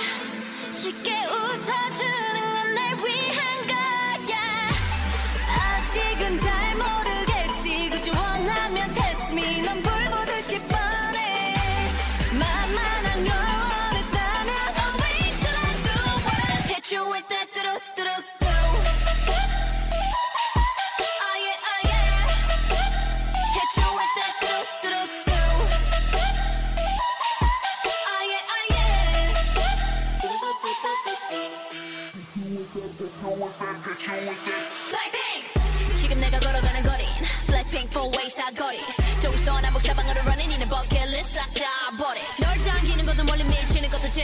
[0.70, 3.23] 쉽게 웃어주는 건 날 위한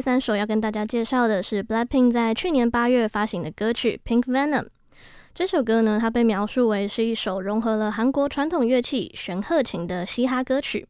[0.00, 4.62] 第三首要跟大家介绍的是 BLACKPINK 在去年八月发行的歌曲《Pink Venom》。
[5.34, 10.88] 这首歌呢，它被描述为是一首融合了韩国传统乐器玄鹤琴的嘻哈歌曲。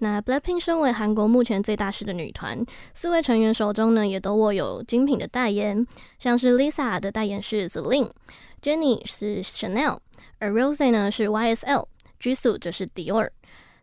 [0.00, 5.86] 那 BLACKPINK 身为韩国目前最大势的女团，四位成员手中呢也都握有精品的代言，
[6.18, 9.98] 像是 Lisa 的代言是 Celine，Jennie 是 Chanel，
[10.40, 13.28] 而 Rosé 呢是 YSL，Jisoo 则是 Dior。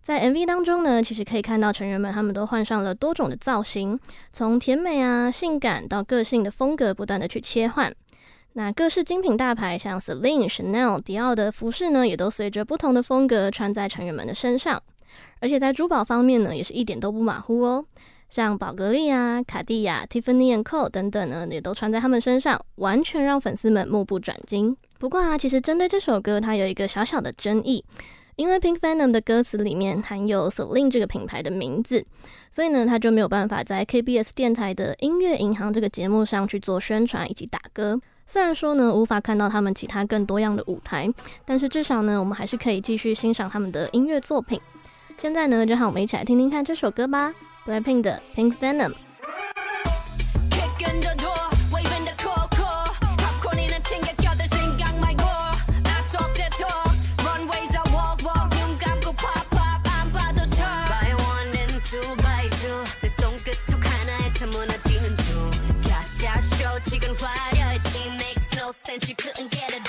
[0.09, 3.99] 在 MV 当中呢，其实可以看到成员们他们都换上了多种的造型，
[4.33, 7.93] 从甜美啊、性感到个性的风格，不断的去切换。
[8.53, 14.81] 那各式精品大牌像 Celine、Chanel、迪奥的服饰呢，也都随着不同的风格穿在成员们的身上。
[15.41, 17.85] 而且在珠宝方面呢，也是一点都不马虎哦。
[18.29, 24.75] 像宝格丽啊、卡地亚、Tiffany and & Co 等等呢，也都穿在他们身上，完全让粉丝们目不转睛。
[24.97, 27.85] 不过啊，其实针对这首歌，它有一个小小的争议。
[28.39, 32.05] 因为 Pink Venom 的歌词里面含有 Celine 这个品牌的名字，
[32.49, 37.99] 所以呢，他就没有办法在 KBS 电台的音乐银行这个节目上去做宣传以及打歌。
[38.25, 41.13] 虽然说呢，无法看到他们其他更多样的舞台，
[41.43, 44.57] 但是至少呢，我们还是可以继续欣赏他们的音乐作品。
[45.17, 47.35] 现在呢，就让我们一起来听听看这首歌吧
[47.65, 48.93] ，BLACKPINK 的 Pink Venom。
[66.83, 67.35] she can fly.
[67.91, 69.88] She makes no sense, you couldn't get a.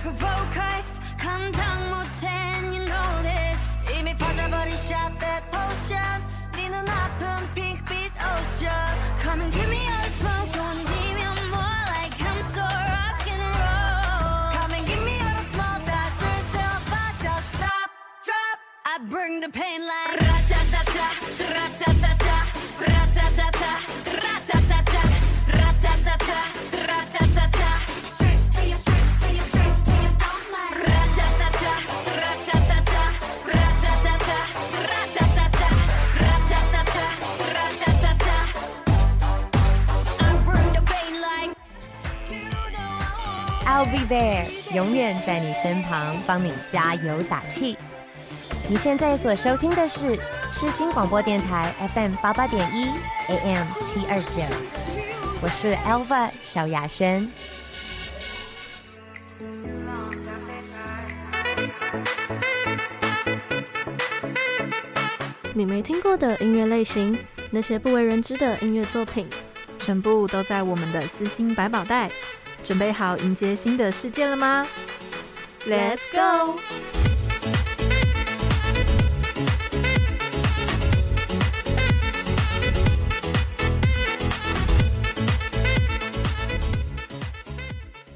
[0.00, 0.98] provoke us.
[1.18, 3.84] 감당 못한 you know this.
[3.92, 6.24] 이미 빠져버린 shot that potion.
[6.56, 8.92] 네 눈앞은 big beat ocean.
[9.20, 10.48] Come and give me a smoke.
[10.56, 10.80] Don't
[11.52, 11.84] more.
[11.96, 14.40] Like I'm so rock and roll.
[14.56, 15.46] Come and give me all the
[16.24, 16.80] yourself
[17.20, 17.90] just stop
[18.24, 18.56] drop.
[18.86, 19.99] I bring the pain like
[43.84, 47.76] be There，永远在你身旁，帮你加油打气。
[48.68, 50.18] 你现在所收听的是
[50.52, 52.84] 世新广播电台 FM 八八点一
[53.28, 54.42] AM 七二九，
[55.42, 57.28] 我是 Alva 萧雅轩。
[65.52, 67.18] 你没听过的音乐类型，
[67.50, 69.28] 那些不为人知的音乐作品，
[69.78, 72.08] 全部都在我们的私心百宝袋。
[72.70, 74.64] 准备好迎接新的世界了吗
[75.66, 76.56] ？Let's go！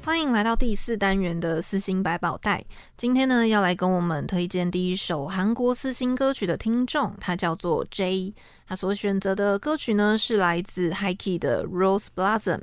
[0.05, 2.63] 欢迎来到第四单元的四星百宝袋。
[2.95, 8.33] 今天呢，要来跟我们推荐第一首韩国四星歌曲的听众，他叫做 J。
[8.65, 12.61] 他所选择的歌曲呢，是来自 HiKey 的 Rose Blossom。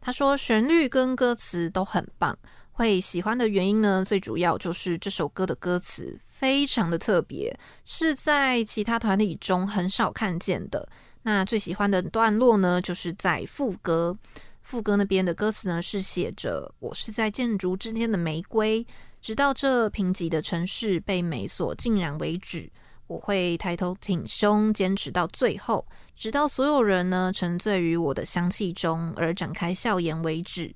[0.00, 2.36] 他说旋律跟歌词都很棒，
[2.72, 10.88] 会喜欢的原因呢，最主要就是这首歌的歌词非常的特别，是在其他团体中很少看见的。
[11.22, 14.16] 那最喜欢的段落呢，就是在副歌。
[14.62, 18.86] 副歌那边的歌词呢，是写着：“我是在建筑之间的玫瑰，
[19.20, 22.70] 直到这贫瘠的城市被美所浸染为止，
[23.08, 25.84] 我会抬头挺胸，坚持到最后，
[26.14, 30.72] 直到所有人呢沉醉于我的香气中而展开笑颜为止。”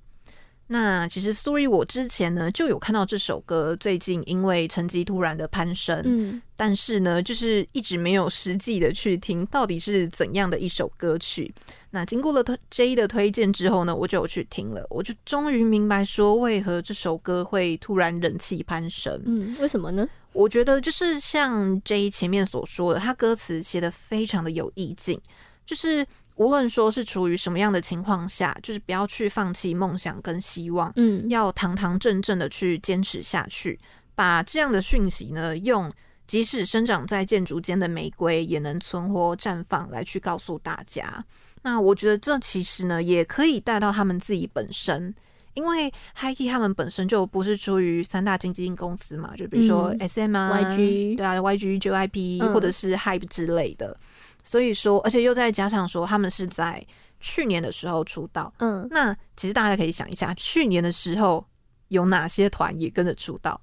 [0.72, 11.54] 那其实，sorry，我之前呢就有看到这首歌，最近因为成绩突然的攀升，嗯，但是呢，就是一直没有实际的去听到底是怎样的一首歌曲。
[11.90, 19.20] 那经过了 J 的推荐之后呢，我就有去听了，我就终于明白说为何这首歌会突然人气攀升。
[19.26, 20.08] 嗯，为什么呢？
[20.32, 25.20] 我觉得就是像 J 前面所说的，他歌词写得非常的有意境，
[25.66, 26.06] 就是。
[26.36, 33.78] 无论说是处于什么样的情况下，就是不要去放弃梦想跟希望，嗯，要堂堂正正的去坚持下去，
[34.14, 35.90] 把这样的讯息呢，用
[36.26, 41.24] 即使生长在建筑间的玫瑰也能存活绽放来去告诉大家。
[41.62, 45.14] 那我觉得这其实呢，也可以带到他们自己本身，
[45.54, 53.96] 因为 HiKey 他们本身就不是出于三大经纪公司嘛，就比如说 SM 啊、嗯、YG，对啊，YG、JYP、嗯、或者是 HYBE 之类的。
[54.42, 56.84] 所以说，而且又再加上说，他们是在
[57.20, 58.52] 去年的时候出道。
[58.58, 61.44] 嗯，那其实大家可以想一下，去年的时候
[61.88, 63.60] 有哪些团也跟着出道？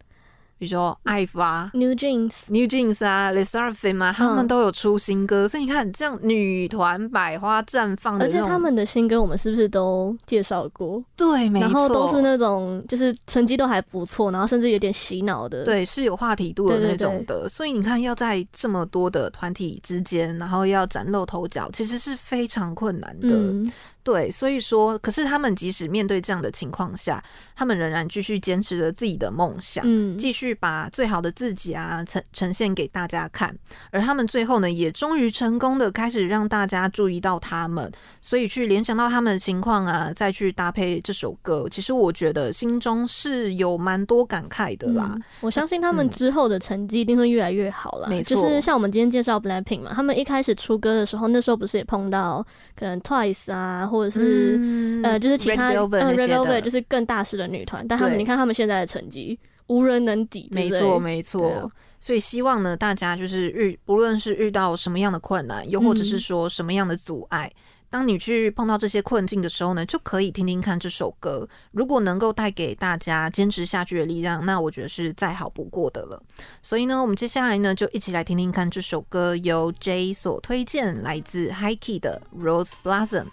[0.59, 11.01] 比如说 IVE 啊，New Jeans、New Jeans 啊，LE SSERAFIM 啊，他们都有出新歌，嗯、所以你看，这样女团百花绽放的，而且他们的新歌我们是不是都介绍过？
[11.15, 17.47] 对，没错，然后都是那种就是成绩都还不错，然后甚至有点洗脑的，对，是有话题度的那种的。
[17.47, 23.29] 所以你看，要在这么多的团体之间，然后要崭露头角，其实是非常困难的。
[23.29, 23.71] 嗯
[24.09, 27.23] 对，所以说，可是他们即使面对这样的情况下，
[27.55, 33.55] 他们仍然继续坚持着自己的梦想，嗯，继续把最好的自己啊呈呈现给大家看。
[33.91, 41.67] 而他们最后呢，也终于成功的开始让大家注意到他们，所以去联想到他们的情况啊，再去搭配这首歌。
[41.69, 45.11] 其实我觉得心中是有蛮多感慨的啦。
[45.13, 48.07] 嗯，我相信他们之后的成绩一定会越来越好了。
[48.09, 52.43] 没错，就是像我们今天介绍 BLACKPINK 嘛，他们一开始出歌的时候，那时候不是也碰到
[52.75, 53.85] 可能 Twice 啊。
[53.89, 61.71] 或者是、嗯、呃，就是其他 Red 嗯、Red Velvet 就是更大势的女团，但他们你看他们现在的成绩无人能敌，没错没错。
[61.99, 67.51] 所以希望呢，大家就是遇不论是遇到什么样的困难，又或者是说什么样的阻碍。
[67.53, 67.59] 嗯
[67.89, 71.47] 当你去碰到这些困境的时候呢就可以听听看这首歌。
[71.71, 76.21] 如果能够带给大家坚持下去的力量那我觉得是再好不过的了。
[76.61, 83.25] 所以呢我们接下来呢就一起来听听看这首歌由 j 所推荐来自 hikey 的 rose blossom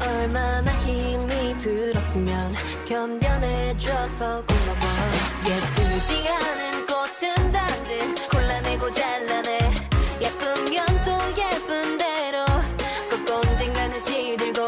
[0.00, 2.52] 얼마나 힘이 들었으면
[2.86, 4.78] 견뎌내줘서 고마워.
[5.46, 9.58] 예쁘지 않은 꽃은 다들 골라내고 잘라내.
[10.20, 12.44] 예쁜 건 또 예쁜 대로
[13.10, 14.62] 꼭 언젠가는 시들고.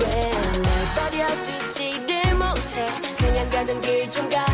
[0.00, 0.64] 왜 날
[0.96, 2.86] 버려두지를 못해
[3.18, 4.44] 그냥 가던 길 좀가.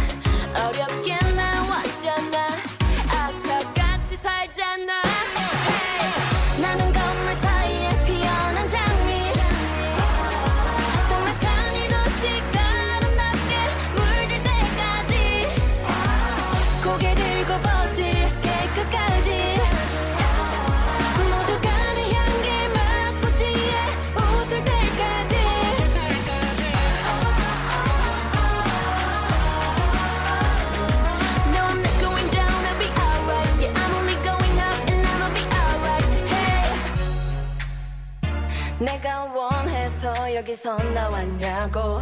[40.60, 42.00] 어디서 나왔냐고.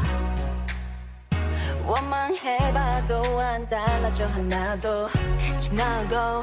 [1.85, 5.09] 원망해봐도 안 달라져 하나도.
[5.57, 6.41] 지나고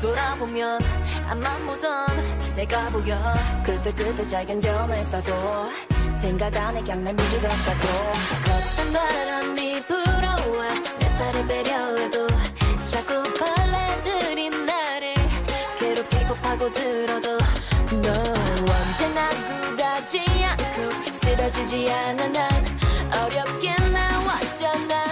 [0.00, 0.80] 돌아보면
[1.26, 2.06] 안만 모던
[2.54, 3.16] 내가 보여.
[3.62, 5.70] 그때그때 잘 견뎌냈어도
[6.14, 7.88] 생각 안에 그냥 날 밀어갔다고.
[8.44, 12.26] 거친 바람이 불어와 내 살을 때려도
[12.84, 15.14] 자꾸 벌레들이 나를
[15.78, 17.38] 괴롭히고 파고들어도
[18.02, 18.08] 너
[18.72, 19.28] 언제나
[19.76, 22.28] 굴하지 않고 쓰러지지 않아.
[22.28, 22.64] 난
[23.12, 25.07] 어렵게 나왔잖아.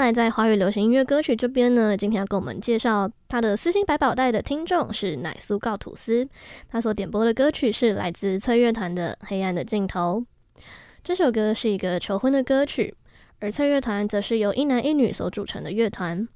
[0.00, 6.26] 来在华语流行音乐歌曲这边呢，今天要跟我们介绍他的私心百宝袋的听众是奶酥告吐司，
[6.70, 10.24] 他所点播的歌曲是来自翠乐团的《黑暗的尽头》。
[11.04, 12.94] 这首歌是一个求婚的歌曲，
[13.40, 16.26] 而翠乐团则是由一男一女所组成的乐团。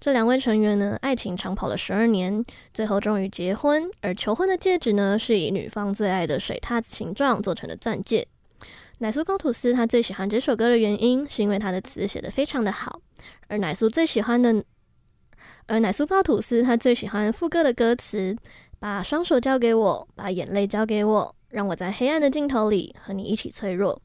[0.00, 2.44] 这两位成员呢，爱情长跑了十二年，
[2.74, 3.88] 最后终于结婚。
[4.00, 8.26] 而求婚的戒指呢，是以女方最爱的水獭形状做成的钻戒。
[8.98, 13.00] 奶酥高吐司他最喜欢这首歌的原因，是因为他的词写得非常的好。
[13.48, 14.64] 而奶酥最喜欢的，
[15.66, 18.36] 而奶酥高吐司他最喜欢副歌的歌词：
[18.78, 24.00] 把双手交给我，把眼泪交给我，让我在黑暗的尽头里和你一起脆弱。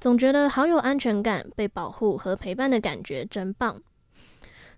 [0.00, 3.80] 总觉得好有安全感，被保护和陪伴的感觉真棒。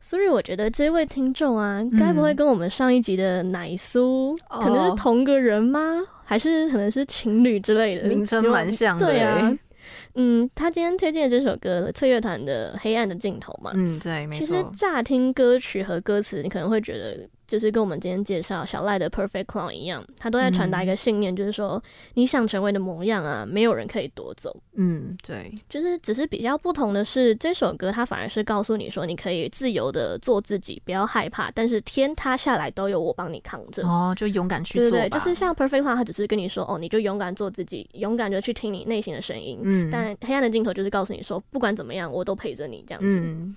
[0.01, 6.03] 所以我觉得这位听众啊，该不会跟我们上一集的奶酥、嗯、可能是同个人吗？
[6.33, 8.09] 哦、还是可能是情侣之类的？
[8.09, 9.07] 名称蛮像的。
[9.07, 9.55] 对啊，
[10.15, 13.73] 嗯，他今天推荐的这首歌，翠乐团的《黑暗的尽头》嘛。
[13.75, 14.47] 嗯，对，没错。
[14.47, 17.29] 其实乍听歌曲和歌词，你可能会觉得。
[17.53, 21.83] 就是跟我们今天介绍小赖的 Perfect Clown 一样，他都在传达一个信念，嗯、就是说
[22.15, 24.59] 你想成为的模样啊，没有人可以夺走。
[24.73, 33.87] 嗯，对，就是只是比较不同的是，这首歌它反而是告诉你说，你可以自由的做自己，不要害怕，但是天塌下来都有我帮你扛着。
[33.87, 34.91] 哦，就勇敢去做。
[34.91, 39.61] 对对，就是像 Perfect Clown，他只是跟你说，哦，你就勇敢做自己，勇敢的去听你内心的声音。
[39.63, 43.21] 嗯，但黑暗的镜头就是告诉你说，不管怎么样，我都陪着你这样子。
[43.21, 43.55] 嗯，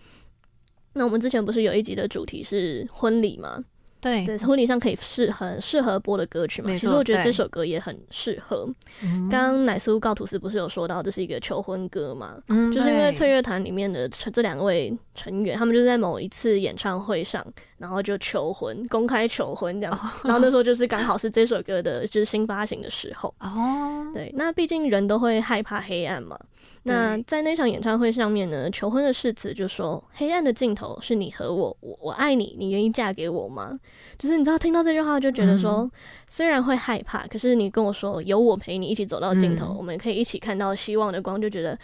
[0.91, 3.64] 那我们之前不是有一集的主题是婚礼吗？
[4.06, 6.70] 对，对，婚礼上可以适很适合播的歌曲嘛？
[6.70, 8.70] 其实我觉得这首歌也很适合。
[9.01, 12.36] 刚刚奶苏告吐司不是有说到这是一个求婚歌嘛？
[12.49, 17.43] 嗯，就是因为翠乐团里面的这两位成员，他们就是在某一次演唱会上，
[17.78, 19.99] 然后就求婚，公开求婚这样。
[20.24, 23.34] 然后那时候就是刚好是这首歌的就是新发行的时候。
[23.39, 26.38] 哦，对，那毕竟人都会害怕黑暗嘛。
[26.84, 33.80] 那在那场演唱会上面呢，求婚的誓词就说：“黑暗的尽头是你和我，我我爱你，你愿意嫁给我吗？”
[34.20, 35.91] 就是你知道听到这句话就觉得说，嗯、
[36.28, 41.78] 虽然会害怕，可是你跟我说有我陪你一起走到尽头，嗯、我们可以一起看到希望的光，就觉得。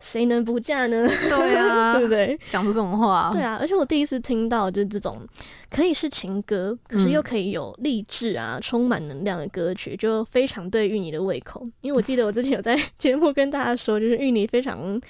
[0.00, 1.08] 谁能不嫁呢？
[1.28, 2.38] 对啊， 对不对？
[2.48, 3.56] 讲出这种话，对啊。
[3.60, 5.20] 而且我第一次听到，就是这种
[5.70, 11.66] 可以是情歌，可是又可以有励志啊、充满能量的歌曲，就非常对芋泥的胃口。
[11.80, 15.00] 因为我记得我之前有在节目跟大家说，就是芋泥非常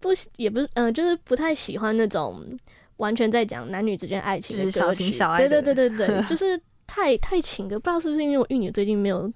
[0.00, 2.40] 不，也不是，嗯、呃，就是不太喜欢那种
[2.98, 5.48] 完全在讲男女之间爱情的歌曲，小情小爱。
[5.48, 7.76] 对对对对对，就是太太情歌。
[7.78, 9.32] 不知道是不是因为我芋泥最近没有。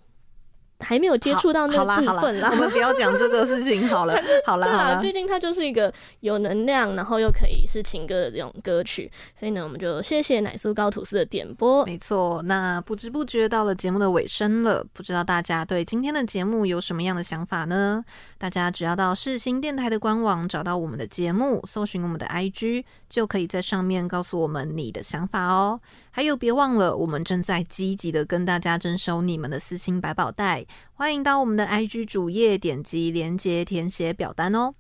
[0.83, 4.15] 还没有接触到那个部分啦，我们不要讲这个事情 好了。
[4.45, 11.85] 好了，好了，最近它就是一个有能量，然后又可以是情歌的这种歌曲，所以呢，我们就谢谢奶酥高吐司的点播。
[11.87, 18.05] 没错，那不知不觉到了节目的尾声了，不知道大家对今天的节目有什么样的想法呢？
[18.43, 25.81] 大家只要到世新电台的官网找到我们的节目，搜寻我们的 IG，就可以在上面告诉我们你的想法哦。
[26.11, 34.75] 还有，别忘了，我们正在积极的跟大家征收你们的私心百宝袋，欢迎到我们的 IG 主页点击链接填写表单哦。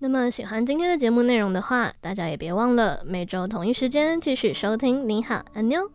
[0.00, 5.08] 那么喜欢今天的节目内容的话，大家也别忘了每周同一时间继续收听。
[5.08, 5.88] 你好，安妞。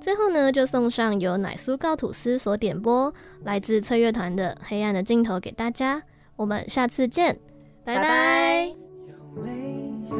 [0.00, 3.14] 最后呢，就送上由奶酥告吐司所点播，
[3.44, 6.02] 来自翠乐团的《黑暗的尽头》给大家。
[6.36, 7.38] 我们下次见，
[7.84, 8.66] 拜拜。
[8.66, 9.50] 有没
[10.10, 10.16] 有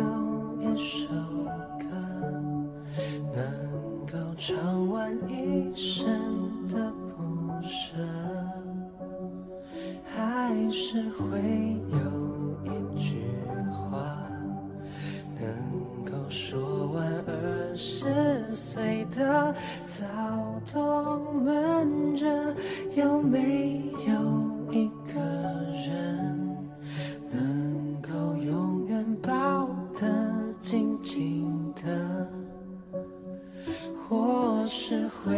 [0.61, 1.09] 一首
[1.79, 1.87] 歌
[3.33, 7.97] 能够唱完一生的不舍，
[10.05, 11.23] 还是会
[11.91, 11.99] 有
[16.29, 19.55] 说完二十岁的
[19.87, 20.05] 躁
[20.73, 22.27] 动闷着，
[22.95, 24.15] 有没有
[24.73, 25.21] 一个
[25.89, 26.57] 人
[27.31, 29.69] 能够永远抱
[30.01, 30.09] 得
[30.59, 32.29] 紧紧的？
[34.09, 35.33] 或是会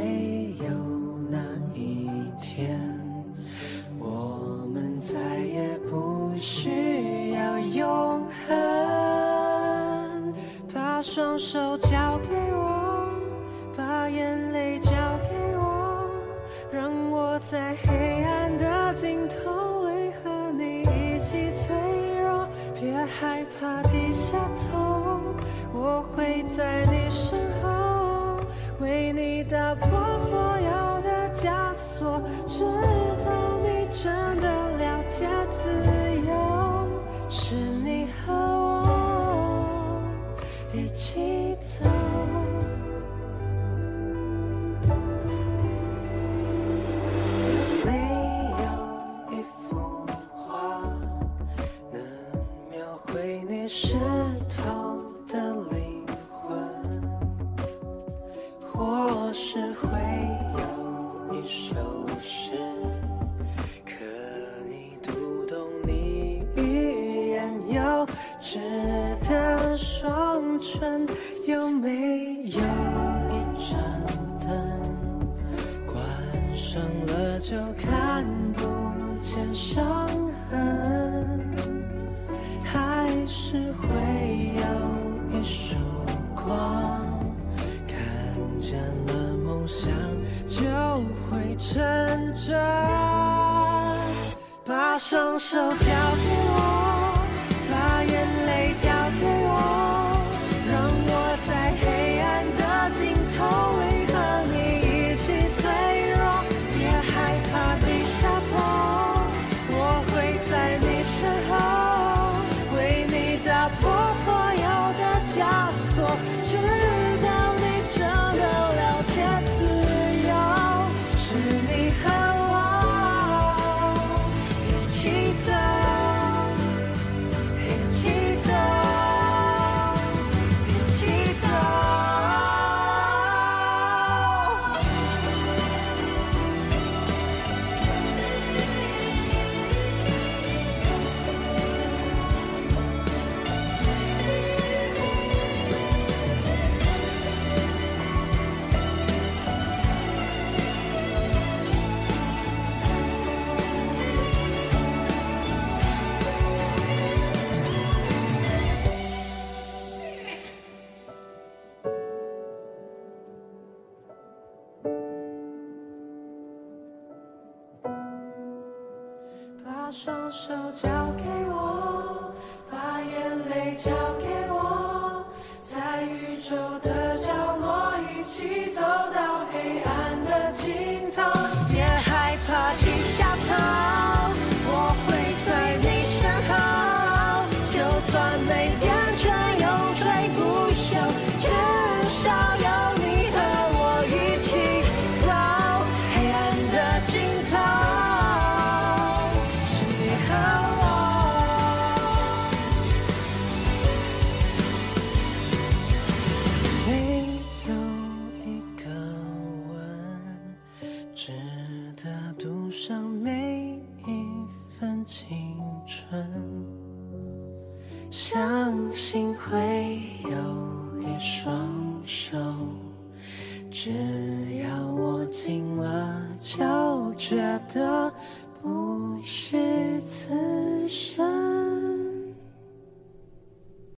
[116.44, 116.85] 只